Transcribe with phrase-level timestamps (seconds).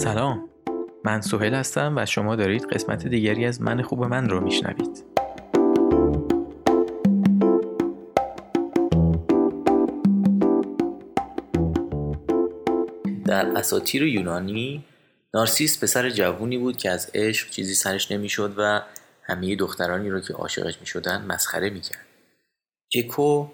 [0.00, 0.48] سلام.
[1.04, 5.04] من سوهل هستم و شما دارید قسمت دیگری از من خوب من رو میشنوید.
[13.24, 14.84] در اساطیر یونانی
[15.34, 18.82] نارسیس پسر جوونی بود که از عشق چیزی سرش نمی‌شد و
[19.22, 22.06] همه دخترانی رو که عاشقش می‌شدن مسخره می‌کرد.
[22.94, 23.46] اکو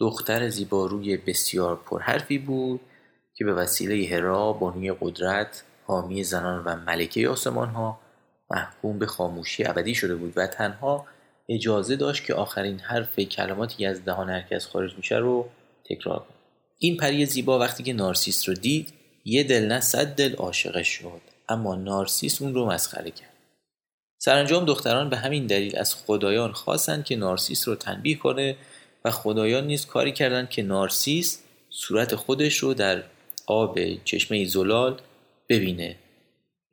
[0.00, 2.80] دختر زیباروی بسیار پرحرفی بود
[3.36, 7.98] که به وسیله هرا بانوی قدرت حامی زنان و ملکه آسمان ها
[8.50, 11.06] محکوم به خاموشی ابدی شده بود و تنها
[11.48, 15.48] اجازه داشت که آخرین حرف کلماتی از دهان هرکس خارج میشه رو
[15.84, 16.36] تکرار کنه.
[16.78, 18.92] این پری زیبا وقتی که نارسیس رو دید
[19.24, 23.34] یه دل نه صد دل عاشقش شد اما نارسیس اون رو مسخره کرد.
[24.18, 28.56] سرانجام دختران به همین دلیل از خدایان خواستند که نارسیس رو تنبیه کنه
[29.04, 33.02] و خدایان نیز کاری کردند که نارسیس صورت خودش رو در
[33.46, 35.00] آب چشمه زلال
[35.48, 35.96] ببینه.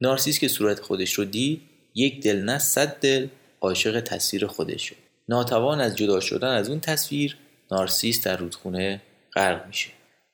[0.01, 1.61] نارسیس که صورت خودش رو دید
[1.95, 3.27] یک دل نه صد دل
[3.61, 4.95] عاشق تصویر خودش شد.
[5.29, 7.37] ناتوان از جدا شدن از اون تصویر
[7.71, 9.01] نارسیس در رودخونه
[9.35, 9.89] غرق میشه.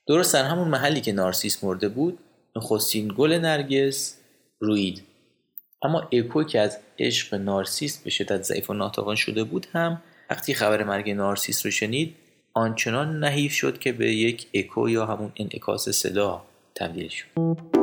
[0.07, 2.19] درست در همون محلی که نارسیس مرده بود
[2.55, 4.17] نخستین گل نرگس
[4.59, 5.03] روید.
[5.81, 10.53] اما اکو که از عشق نارسیس به شدت ضعیف و ناتوان شده بود هم وقتی
[10.53, 12.15] خبر مرگ نارسیس رو شنید
[12.53, 17.76] آنچنان نحیف شد که به یک اکو یا همون انعکاس صدا تبدیل شد.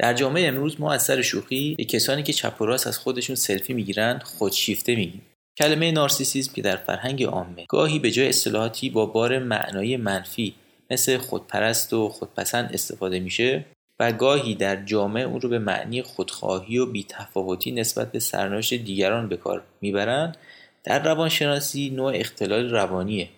[0.00, 3.36] در جامعه امروز ما از سر شوخی به کسانی که چپ و راست از خودشون
[3.36, 5.22] سلفی می‌گیرن خودشیفته میگیم.
[5.58, 7.66] کلمه نارسیسیسم که در فرهنگ عامه.
[7.68, 10.54] گاهی به جای اصطلاحاتی با بار معنای منفی
[10.90, 13.64] مثل خودپرست و خودپسند استفاده میشه
[14.00, 19.28] و گاهی در جامعه اون رو به معنی خودخواهی و بیتفاوتی نسبت به سرنوشت دیگران
[19.28, 20.36] به کار می‌برند
[20.84, 23.28] در روانشناسی نوع اختلال روانیه.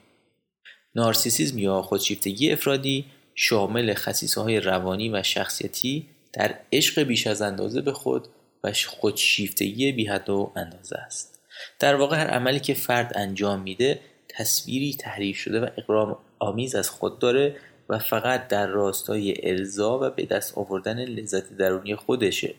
[0.95, 7.81] نارسیسیزم یا خودشیفتگی افرادی شامل خصیصه های روانی و شخصیتی در عشق بیش از اندازه
[7.81, 8.29] به خود
[8.65, 11.41] و خودشیفتگی بی حد و اندازه است.
[11.79, 16.91] در واقع هر عملی که فرد انجام میده تصویری تحریف شده و اقرام آمیز از
[16.91, 17.57] خود داره
[17.89, 22.55] و فقط در راستای ارضا و به دست آوردن لذت درونی خودشه.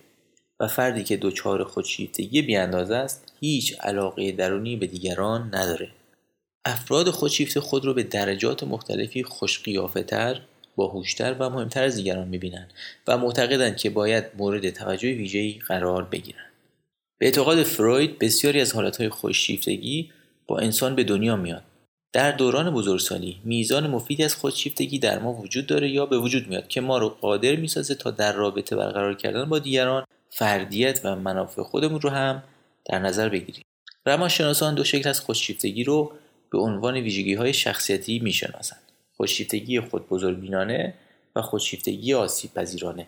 [0.60, 5.90] و فردی که دچار خودشیفتگی بیاندازه است هیچ علاقه درونی به دیگران نداره.
[6.66, 10.42] افراد خودشیفته خود رو به درجات مختلفی خوشقیافهتر
[10.76, 12.74] باهوشتر و مهمتر از دیگران می‌بینند
[13.08, 16.52] و معتقدند که باید مورد توجه ویژه‌ای قرار بگیرند.
[17.20, 20.12] به اعتقاد فروید بسیاری از حالتهای خودشیفتگی
[20.48, 21.64] با انسان به دنیا میاد.
[22.14, 26.68] در دوران بزرگسالی میزان مفیدی از خودشیفتگی در ما وجود داره یا به وجود میاد
[26.68, 31.64] که ما رو قادر می‌سازه تا در رابطه برقرار کردن با دیگران فردیت و منافع
[31.64, 32.44] خودمون رو هم
[32.86, 33.64] در نظر بگیریم.
[34.06, 36.14] روانشناسان دو شکل از خودشیفتگی رو
[36.52, 38.83] به عنوان ویژگی های شخصیتی می‌شناسند.
[39.18, 40.94] خودشیفتگی خود بزرگبینانه
[41.36, 43.08] و خودشیفتگی آسیب پذیرانه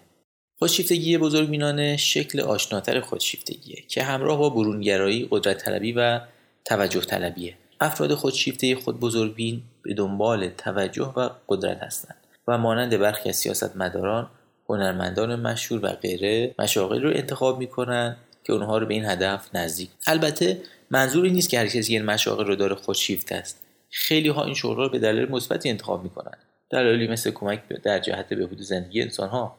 [0.59, 6.21] خودشیفتگی بزرگبینانه شکل آشناتر خودشیفتگیه که همراه با برونگرایی قدرت طلبی و
[6.65, 12.17] توجه طلبیه افراد خودشیفته خود بزرگبین به دنبال توجه و قدرت هستند
[12.47, 14.29] و مانند برخی از سیاستمداران
[14.69, 19.89] هنرمندان مشهور و غیره مشاغل رو انتخاب می‌کنن که اونها رو به این هدف نزدیک.
[20.07, 23.64] البته منظوری نیست که هر کسی این مشاغل رو داره خودشیفته است.
[23.89, 26.37] خیلی ها این شغل رو به دلیل مثبتی انتخاب می‌کنن.
[26.69, 29.55] دلایلی مثل کمک در جهت بهبود زندگی انسان ها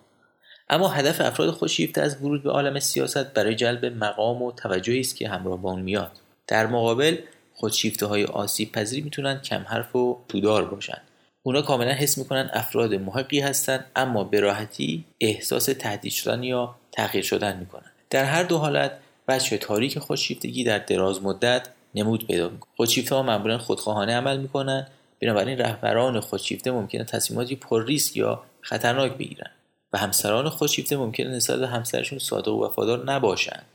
[0.68, 5.16] اما هدف افراد خودشیفته از ورود به عالم سیاست برای جلب مقام و توجهی است
[5.16, 6.12] که همراه با اون میاد.
[6.46, 7.16] در مقابل
[7.54, 10.98] خودشیفته های آسیب پذیری می‌تونن کم حرف و پودار باشن.
[11.42, 17.24] اونا کاملا حس می‌کنن افراد محقی هستن اما به راحتی احساس تهدید شدن یا تغییر
[17.24, 17.90] شدن می‌کنن.
[18.10, 18.92] در هر دو حالت
[19.28, 22.72] بچه تاریک خودشیفتگی در دراز مدت نمود پیدا می‌کنه.
[22.76, 24.86] خودشیفته ها معمولا خودخواهانه عمل می‌کنن.
[25.22, 29.50] بنابراین رهبران خودشیفته ممکنه تصمیماتی پر ریسک یا خطرناک بگیرن.
[29.92, 33.66] و همسران خودشیفته ممکنه نسبت به همسرشون صادق و وفادار نباشند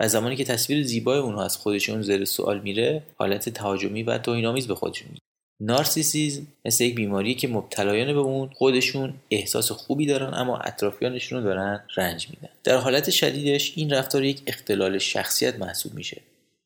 [0.00, 4.66] و زمانی که تصویر زیبای اونها از خودشون زیر سوال میره حالت تهاجمی و توهینآمیز
[4.66, 5.26] به خودشون می‌گیرن
[5.60, 11.44] نارسیسیزم مثل یک بیماری که مبتلایان به اون خودشون احساس خوبی دارن اما اطرافیانشون رو
[11.44, 12.48] دارن رنج میدن.
[12.64, 16.20] در حالت شدیدش این رفتار یک اختلال شخصیت محسوب میشه.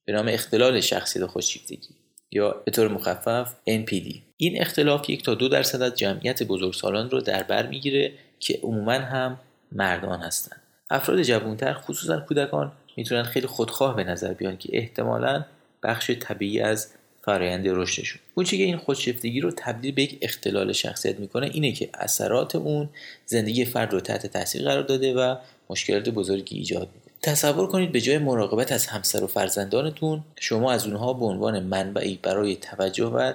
[0.05, 1.89] به نام اختلال شخصیت خودشیفتگی
[2.33, 7.21] یا به طور مخفف NPD این اختلاف یک تا دو درصد از جمعیت بزرگسالان رو
[7.21, 9.41] در بر می‌گیره که عموما هم
[9.73, 10.61] مردان هستند.
[10.91, 15.45] افراد جوانتر خصوصا کودکان می‌تونن خیلی خودخواه به نظر بیان که احتمالا
[15.83, 16.89] بخش طبیعی از
[17.25, 18.21] فرایند رشدشون.
[18.35, 22.89] اون که این خودشیفتگی رو تبدیل به یک اختلال شخصیت می‌کنه اینه که اثرات اون
[23.27, 25.37] زندگی فرد رو تحت تاثیر قرار داده و
[25.71, 27.14] مشکلات بزرگی ایجاد می‌کنه.
[27.25, 32.19] تصور کنید به جای مراقبت از همسر و فرزندانتون شما از اونها به عنوان منبعی
[32.23, 33.33] برای توجه و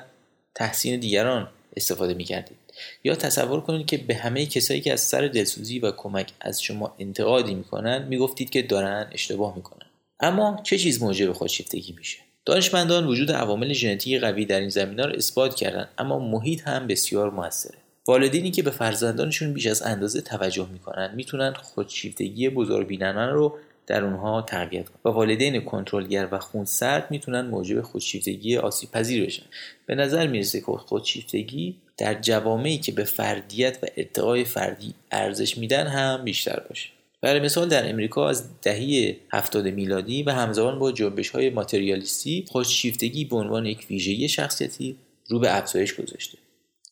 [0.56, 1.48] تحسین دیگران
[1.78, 2.58] استفاده می‌کردید.
[3.04, 6.96] یا تصور کنید که به همه کسایی که از سر دلسوزی و کمک از شما
[7.00, 9.86] انتقادی می‌کنن می‌گفتید که دارن اشتباه می‌کنن.
[10.20, 15.14] اما چه چیز موجب خودشیفتگی میشه؟ دانشمندان وجود عوامل ژنتیکی قوی در این زمینه رو
[15.16, 17.78] اثبات کردن اما محیط هم بسیار موثره.
[18.08, 23.58] والدینی که به فرزندانشون بیش از اندازه توجه می‌کنن می‌تونن خودشیفتگی بزرگبینانه رو
[23.90, 25.00] در اونها تقویت کنن.
[25.06, 29.44] و والدین کنترلگر و خونسرد می‌تونن موجب خودشیفتگی آسیب پذیر بشن.
[29.86, 35.88] به نظر می‌رسه که خودشیفتگی در جوامعی که به فردیت و ارتقای فردی ارزش میدن
[35.88, 36.90] هم بیشتر باشه.
[37.22, 43.26] برای مثال در امریکا از دهه 70 میلادی و همزمان با جنبش های ماتریالیستی خودشیفتگی
[43.26, 44.96] به عنوان یک ویژگی شخصیتی
[45.28, 46.38] رو به افزایش گذاشته.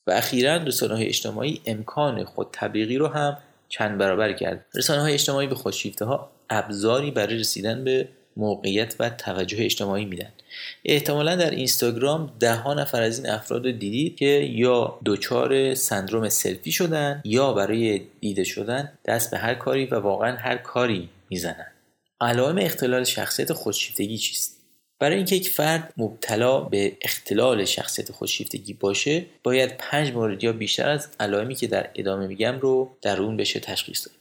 [0.07, 2.57] و اخیرا رسانه اجتماعی امکان خود
[2.99, 3.37] رو هم
[3.69, 4.65] چند برابر کرد.
[4.75, 8.07] رسانه های اجتماعی به خودشیفته ها ابزاری برای رسیدن به
[8.37, 10.31] موقعیت و توجه اجتماعی میدن.
[10.85, 16.29] احتمالا در اینستاگرام ده ها نفر از این افراد رو دیدید که یا دچار سندروم
[16.29, 21.67] سلفی شدن یا برای دیده شدن دست به هر کاری و واقعا هر کاری می‌زنن.
[22.21, 24.57] علائم اختلال شخصیت خودشیفتگی چیست؟
[24.99, 30.89] برای اینکه یک فرد مبتلا به اختلال شخصیت خودشیفتگی باشه باید پنج مورد یا بیشتر
[30.89, 34.15] از علائمی که در ادامه میگم رو در اون بشه تشخیص داد.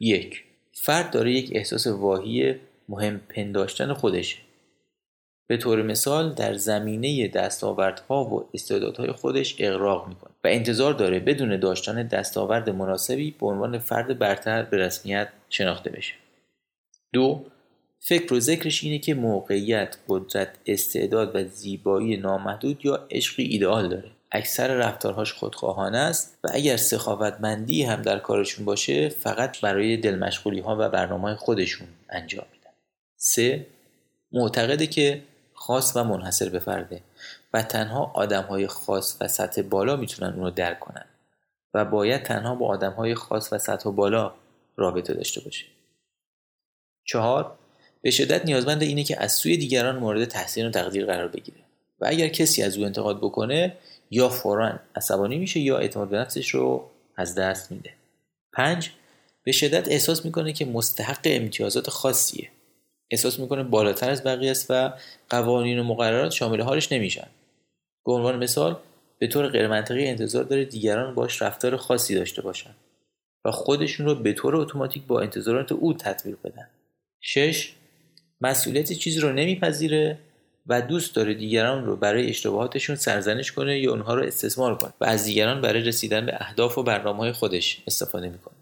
[0.00, 2.54] یک فرد داره یک احساس واهی
[2.88, 4.36] مهم پنداشتن خودشه
[5.46, 11.60] به طور مثال در زمینه دستاوردها و استعدادهای خودش اقراق می‌کنه و انتظار داره بدون
[11.60, 16.14] داشتن دستاورد مناسبی به عنوان فرد برتر به رسمیت شناخته بشه.
[17.12, 17.44] دو
[17.98, 24.10] فکر و ذکرش اینه که موقعیت قدرت استعداد و زیبایی نامحدود یا عشقی ایدئال داره.
[24.32, 30.76] اکثر رفتارهاش خودخواهانه است و اگر سخاوتمندی هم در کارشون باشه فقط برای دلمشغولی ها
[30.80, 32.70] و برنامه خودشون انجام میدن.
[33.16, 33.66] سه
[34.32, 35.22] معتقده که
[35.54, 37.00] خاص و منحصر به فرده
[37.52, 41.04] و تنها آدم های خاص و سطح بالا می‌تونن اونو درک کنن
[41.74, 44.34] و باید تنها با آدم های خاص و سطح بالا
[44.76, 45.64] رابطه داشته باشه.
[47.04, 47.58] چهار
[48.02, 51.58] به شدت نیازمند اینه که از سوی دیگران مورد تحسین و تقدیر قرار بگیره
[52.00, 53.76] و اگر کسی از او انتقاد بکنه
[54.14, 57.90] یا فورا عصبانی میشه یا اعتماد به نفسش رو از دست میده.
[58.52, 58.90] پنج
[59.44, 62.48] به شدت احساس می‌کنه که مستحق امتیازات خاصیه.
[63.10, 64.92] احساس می‌کنه بالاتر از بقیه است و
[65.30, 67.26] قوانین و مقررات شامل حالش نمیشن.
[68.04, 68.76] به عنوان مثال
[69.18, 72.74] به طور غیرمنطقی انتظار داره دیگران باش رفتار خاصی داشته باشن
[73.44, 76.68] و خودشون رو به طور اتوماتیک با انتظارات او تطبیق بدن.
[77.20, 77.72] شش
[78.40, 80.18] مسئولیت چیزی رو نمیپذیره
[80.66, 85.04] و دوست داره دیگران رو برای اشتباهاتشون سرزنش کنه یا اونها رو استثمار کنه و
[85.04, 88.54] از دیگران برای رسیدن به اهداف و برنامه خودش استفاده می‌کنه.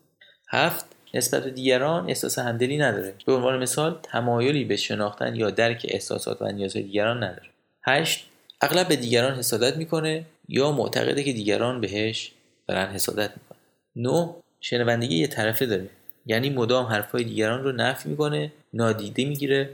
[0.49, 3.15] هفت نسبت به دیگران احساس همدلی نداره.
[3.27, 7.49] به عنوان مثال تمایلی به شناختن یا درک احساسات و نیازهای دیگران نداره.
[7.87, 8.27] هشت
[8.61, 12.33] اغلب به دیگران حسادت می‌کنه یا معتقده که دیگران بهش
[12.69, 13.59] دارن حسادت می‌کنه
[13.97, 15.89] نه شنوندگی یه طرفه داره.
[16.27, 19.71] یعنی مدام حرفهای دیگران رو نفی می‌کنه نادیده می‌گیره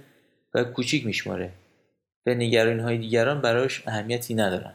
[0.55, 1.50] و کوچیک میشماره.
[2.26, 4.73] و نگرانی های دیگران براش اهمیتی ندارن.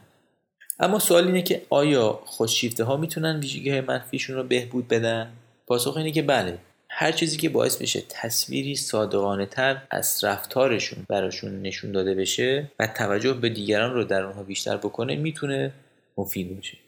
[0.80, 5.32] اما سوال اینه که آیا خودشیفته ها می‌تونن ویژگی های منفیشون رو بهبود بدن؟
[5.66, 6.58] پاسخ اینه که بله.
[6.88, 12.86] هر چیزی که باعث بشه تصویری صادقانه تر از رفتارشون براشون نشون داده بشه و
[12.86, 15.72] توجه به دیگران رو در اونها بیشتر بکنه می‌تونه
[16.18, 16.78] مفید باشه.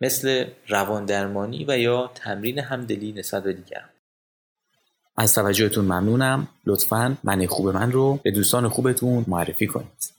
[0.00, 3.88] مثل روان درمانی و یا تمرین همدلی نسبت به دیگران.
[5.16, 6.48] از توجهتون ممنونم.
[6.66, 10.12] لطفا من خوب من رو به دوستان خوبتون معرفی کنید.